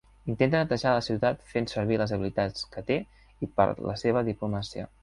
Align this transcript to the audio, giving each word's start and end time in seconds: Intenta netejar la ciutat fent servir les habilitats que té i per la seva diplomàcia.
Intenta 0.33 0.61
netejar 0.63 0.93
la 0.95 1.03
ciutat 1.07 1.45
fent 1.51 1.69
servir 1.75 2.01
les 2.03 2.15
habilitats 2.17 2.67
que 2.73 2.87
té 2.91 2.99
i 3.49 3.53
per 3.61 3.71
la 3.93 3.99
seva 4.07 4.31
diplomàcia. 4.35 4.93